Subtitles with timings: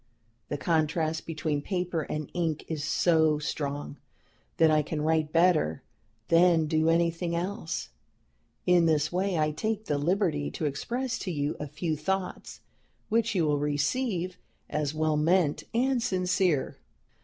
[0.49, 3.97] The contrast between paper and ink is so strong,
[4.57, 5.83] that I can write better
[6.29, 7.89] than do anything else.
[8.65, 12.61] In this way I take the liberty to express to you a few thoughts,
[13.09, 14.37] which you will receive
[14.71, 16.77] as well meant and sincere....